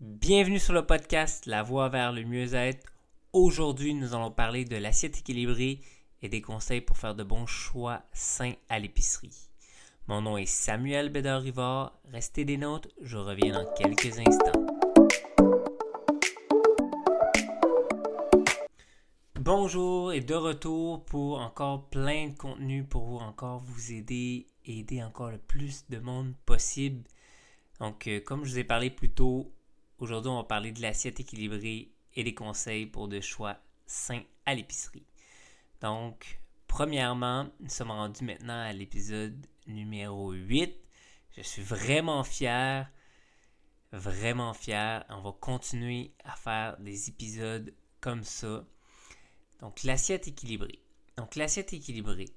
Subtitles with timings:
[0.00, 2.92] Bienvenue sur le podcast La voie vers le mieux-être.
[3.32, 5.80] Aujourd'hui, nous allons parler de l'assiette équilibrée
[6.22, 9.50] et des conseils pour faire de bons choix sains à l'épicerie.
[10.06, 11.98] Mon nom est Samuel Bédard-Rivard.
[12.12, 14.66] Restez des notes, je reviens dans quelques instants.
[19.34, 24.78] Bonjour et de retour pour encore plein de contenu pour vous encore vous aider et
[24.78, 27.02] aider encore le plus de monde possible.
[27.80, 29.52] Donc, euh, comme je vous ai parlé plus tôt,
[29.98, 34.54] aujourd'hui on va parler de l'assiette équilibrée et des conseils pour de choix sains à
[34.54, 35.06] l'épicerie.
[35.80, 40.74] Donc, premièrement, nous sommes rendus maintenant à l'épisode numéro 8.
[41.36, 42.90] Je suis vraiment fier,
[43.92, 45.04] vraiment fier.
[45.08, 48.64] On va continuer à faire des épisodes comme ça.
[49.60, 50.80] Donc, l'assiette équilibrée.
[51.16, 52.30] Donc, l'assiette équilibrée.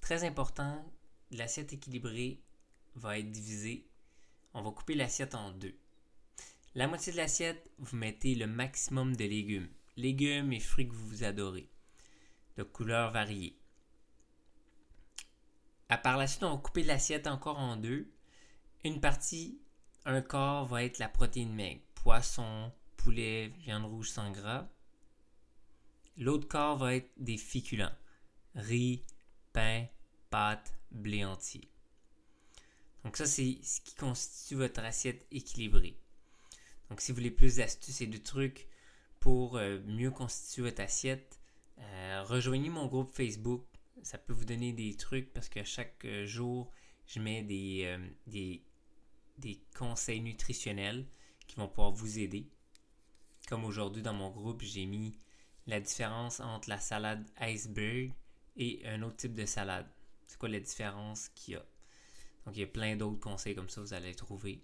[0.00, 0.84] Très important,
[1.30, 2.40] l'assiette équilibrée
[2.94, 3.86] va être divisée.
[4.54, 5.74] On va couper l'assiette en deux.
[6.74, 9.68] La moitié de l'assiette, vous mettez le maximum de légumes.
[9.96, 11.68] Légumes et fruits que vous adorez
[12.56, 13.58] de couleurs variées.
[15.88, 18.10] À part la suite, on va couper l'assiette encore en deux.
[18.84, 19.60] Une partie,
[20.04, 24.68] un quart va être la protéine maigre, poisson, poulet, viande rouge sans gras.
[26.16, 27.94] L'autre quart va être des féculents,
[28.54, 29.04] riz,
[29.52, 29.86] pain,
[30.30, 31.68] pâtes, blé entier.
[33.04, 35.98] Donc ça, c'est ce qui constitue votre assiette équilibrée.
[36.92, 38.68] Donc si vous voulez plus d'astuces et de trucs
[39.18, 41.40] pour euh, mieux constituer votre assiette,
[41.78, 43.64] euh, rejoignez mon groupe Facebook.
[44.02, 46.70] Ça peut vous donner des trucs parce que chaque euh, jour,
[47.06, 48.62] je mets des, des,
[49.38, 51.06] des, conseils nutritionnels
[51.46, 52.50] qui vont pouvoir vous aider.
[53.48, 55.16] Comme aujourd'hui dans mon groupe, j'ai mis
[55.66, 58.12] la différence entre la salade iceberg
[58.58, 59.88] et un autre type de salade.
[60.26, 61.64] C'est quoi la différence qu'il y a?
[62.44, 64.62] Donc il y a plein d'autres conseils comme ça, vous allez trouver.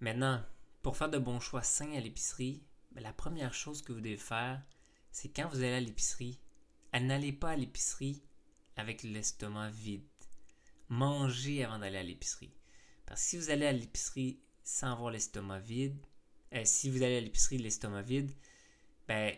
[0.00, 0.42] Maintenant,
[0.82, 4.16] pour faire de bons choix sains à l'épicerie, ben, la première chose que vous devez
[4.16, 4.62] faire,
[5.10, 6.40] c'est quand vous allez à l'épicerie,
[6.92, 8.22] n'allez pas à l'épicerie
[8.76, 10.02] avec l'estomac vide.
[10.88, 12.52] Mangez avant d'aller à l'épicerie.
[13.06, 15.98] Parce que si vous allez à l'épicerie sans avoir l'estomac vide,
[16.54, 18.30] euh, si vous allez à l'épicerie l'estomac vide,
[19.06, 19.36] ben,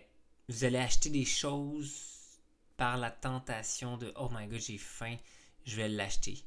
[0.49, 2.41] vous allez acheter des choses
[2.77, 5.17] par la tentation de Oh my god, j'ai faim,
[5.65, 6.45] je vais l'acheter.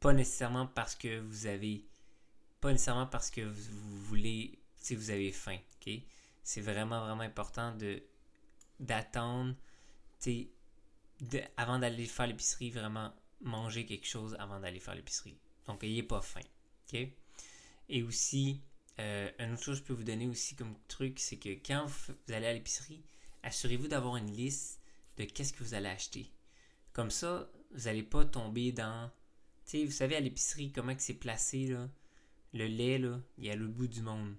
[0.00, 1.86] Pas nécessairement parce que vous avez.
[2.60, 4.58] Pas nécessairement parce que vous voulez.
[4.76, 5.92] Si vous avez faim, ok?
[6.42, 8.02] C'est vraiment, vraiment important de
[8.78, 9.54] d'attendre,
[11.56, 13.12] avant d'aller faire l'épicerie, vraiment
[13.42, 15.38] manger quelque chose avant d'aller faire l'épicerie.
[15.66, 16.40] Donc, n'ayez pas faim.
[16.92, 17.08] OK?
[17.88, 18.62] Et aussi,
[18.98, 21.86] euh, une autre chose que je peux vous donner aussi comme truc, c'est que quand
[21.86, 23.02] vous allez à l'épicerie,
[23.42, 24.80] assurez-vous d'avoir une liste
[25.16, 26.30] de qu'est-ce que vous allez acheter.
[26.92, 29.10] Comme ça, vous n'allez pas tomber dans...
[29.64, 31.88] Tu sais, vous savez à l'épicerie comment c'est placé, là?
[32.52, 33.00] Le lait,
[33.38, 34.34] il est à l'autre bout du monde.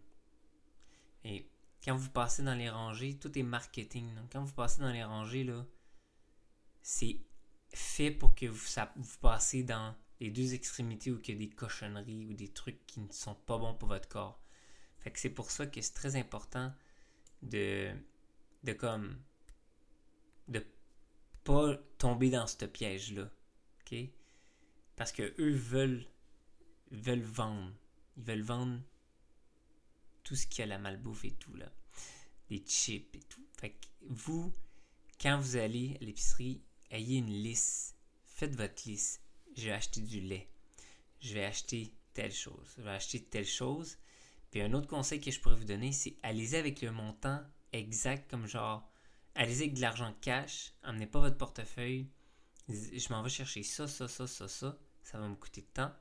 [1.23, 1.47] Et
[1.83, 4.09] quand vous passez dans les rangées, tout est marketing.
[4.31, 5.65] Quand vous passez dans les rangées, là,
[6.81, 7.17] c'est
[7.73, 8.67] fait pour que vous,
[9.21, 12.99] passez dans les deux extrémités où il y a des cochonneries ou des trucs qui
[12.99, 14.41] ne sont pas bons pour votre corps.
[14.99, 16.73] Fait que c'est pour ça que c'est très important
[17.41, 17.91] de,
[18.63, 19.17] de comme,
[20.47, 20.63] de
[21.43, 23.29] pas tomber dans ce piège-là.
[24.95, 26.05] Parce que eux veulent,
[26.91, 27.71] veulent vendre.
[28.21, 28.79] Ils veulent vendre
[30.23, 31.71] tout ce qui a la malbouffe et tout, là.
[32.49, 33.43] Des chips et tout.
[33.59, 34.53] Fait que vous,
[35.19, 36.61] quand vous allez à l'épicerie,
[36.91, 37.95] ayez une liste.
[38.27, 39.23] Faites votre liste.
[39.57, 40.47] Je vais acheter du lait.
[41.19, 42.75] Je vais acheter telle chose.
[42.77, 43.97] Je vais acheter telle chose.
[44.51, 47.41] Puis un autre conseil que je pourrais vous donner, c'est allez-y avec le montant
[47.73, 48.87] exact, comme genre,
[49.33, 52.07] allez-y avec de l'argent cash, amenez pas votre portefeuille.
[52.67, 54.77] Je m'en vais chercher ça, ça, ça, ça, ça.
[55.01, 55.91] Ça va me coûter de temps.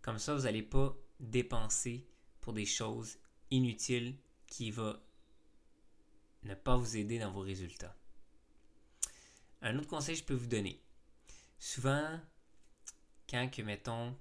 [0.00, 2.06] Comme ça, vous n'allez pas dépenser
[2.40, 3.18] pour des choses
[3.50, 4.16] inutile
[4.46, 5.00] qui va
[6.42, 7.96] ne pas vous aider dans vos résultats.
[9.62, 10.80] Un autre conseil que je peux vous donner.
[11.58, 12.20] Souvent,
[13.28, 14.14] quand que, mettons,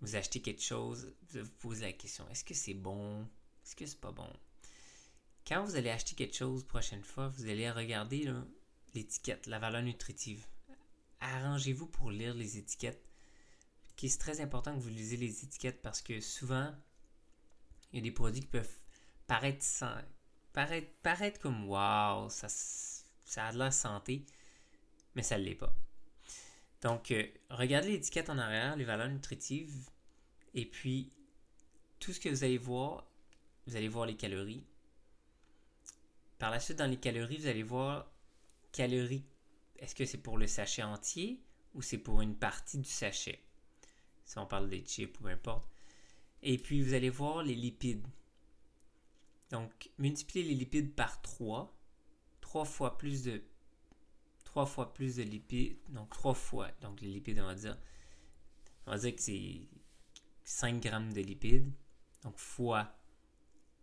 [0.00, 3.22] vous achetez quelque chose, vous vous posez la question, est-ce que c'est bon?
[3.64, 4.30] Est-ce que c'est pas bon?
[5.46, 8.32] Quand vous allez acheter quelque chose prochaine fois, vous allez regarder
[8.94, 10.46] l'étiquette, la valeur nutritive.
[11.20, 13.02] Arrangez-vous pour lire les étiquettes.
[13.96, 16.72] C'est très important que vous lisez les étiquettes parce que souvent,
[17.92, 18.78] il y a des produits qui peuvent
[19.26, 19.64] paraître,
[20.52, 22.48] paraître, comme wow, ça,
[23.24, 24.24] ça a de la santé,
[25.14, 25.74] mais ça ne l'est pas.
[26.82, 29.88] Donc, euh, regardez l'étiquette en arrière, les valeurs nutritives,
[30.54, 31.10] et puis
[31.98, 33.06] tout ce que vous allez voir,
[33.66, 34.64] vous allez voir les calories.
[36.38, 38.12] Par la suite, dans les calories, vous allez voir
[38.72, 39.24] calories.
[39.78, 41.42] Est-ce que c'est pour le sachet entier
[41.74, 43.45] ou c'est pour une partie du sachet?
[44.26, 45.70] Si on parle des chips ou peu importe.
[46.42, 48.06] Et puis, vous allez voir les lipides.
[49.50, 51.74] Donc, multipliez les lipides par 3.
[52.42, 53.42] 3 fois plus de
[54.44, 55.78] 3 fois plus de lipides.
[55.88, 56.70] Donc, 3 fois.
[56.82, 57.78] Donc, les lipides, on va dire.
[58.86, 59.68] On va dire que c'est
[60.44, 61.72] 5 grammes de lipides.
[62.22, 62.92] Donc, fois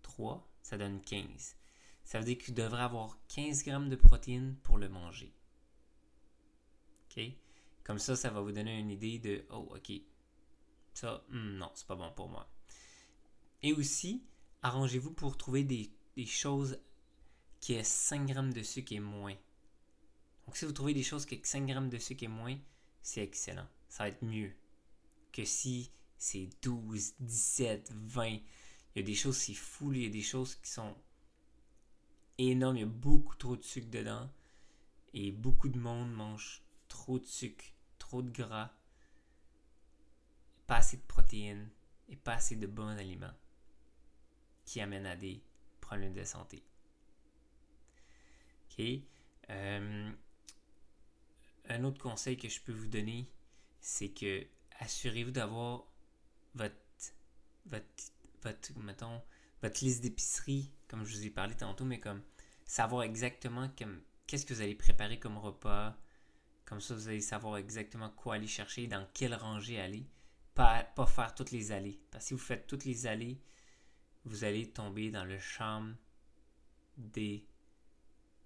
[0.02, 1.56] 3, ça donne 15.
[2.04, 5.34] Ça veut dire que tu devrais avoir 15 grammes de protéines pour le manger.
[7.06, 7.24] OK?
[7.84, 9.92] Comme ça, ça va vous donner une idée de Oh, OK.
[10.94, 12.50] Ça, non, c'est pas bon pour moi.
[13.62, 14.24] Et aussi,
[14.62, 15.90] arrangez-vous pour trouver des,
[16.26, 16.80] choses
[17.60, 19.36] qui aient 5 grammes de sucre et moins.
[20.46, 22.58] Donc, si vous trouvez des choses qui ont 5 grammes de sucre et moins,
[23.02, 23.68] c'est excellent.
[23.90, 24.54] Ça va être mieux
[25.32, 28.26] que si c'est 12, 17, 20.
[28.26, 28.42] Il
[28.96, 29.94] y a des choses, c'est fou.
[29.94, 30.96] Il y a des choses qui sont
[32.38, 32.78] énormes.
[32.78, 34.30] Il y a beaucoup trop de sucre dedans.
[35.14, 37.66] Et beaucoup de monde mange trop de sucre,
[38.00, 38.72] trop de gras,
[40.74, 41.70] pas assez de protéines
[42.10, 43.36] et pas assez de bons aliments
[44.66, 45.40] qui amènent à des
[45.80, 46.64] problèmes de santé.
[49.52, 50.12] Euh,
[51.70, 53.32] un autre conseil que je peux vous donner,
[53.82, 54.48] c'est que
[54.80, 55.86] assurez-vous d'avoir
[56.56, 56.74] votre,
[57.68, 57.86] votre,
[58.42, 58.72] votre,
[59.62, 62.24] votre liste d'épicerie, comme je vous ai parlé tantôt, mais comme
[62.66, 63.70] savoir exactement
[64.26, 65.96] qu'est-ce que vous allez préparer comme repas,
[66.66, 70.08] comme ça, vous allez savoir exactement quoi aller chercher, dans quelle rangée aller.
[70.56, 72.00] Pas, pas faire toutes les allées.
[72.12, 73.42] Parce que si vous faites toutes les allées,
[74.26, 75.96] vous allez tomber dans le charme
[76.98, 77.46] des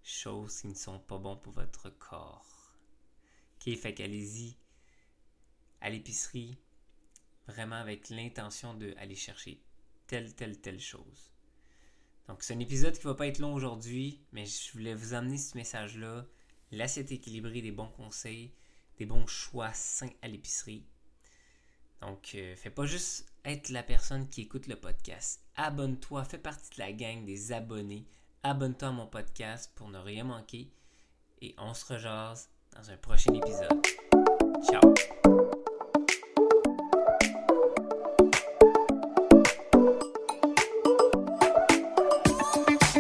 [0.03, 2.75] choses qui ne sont pas bonnes pour votre corps.
[3.55, 4.55] Ok, fait qu'allez-y
[5.81, 6.57] à l'épicerie
[7.47, 9.61] vraiment avec l'intention d'aller chercher
[10.07, 11.31] telle, telle, telle chose.
[12.27, 15.37] Donc, c'est un épisode qui va pas être long aujourd'hui, mais je voulais vous amener
[15.37, 16.25] ce message-là
[16.71, 18.51] l'assiette équilibrée, des bons conseils,
[18.97, 20.85] des bons choix sains à l'épicerie.
[22.01, 25.41] Donc, euh, fais pas juste être la personne qui écoute le podcast.
[25.55, 28.05] Abonne-toi, fais partie de la gang des abonnés.
[28.43, 30.71] Abonne-toi à mon podcast pour ne rien manquer.
[31.41, 33.81] Et on se rejase dans un prochain épisode.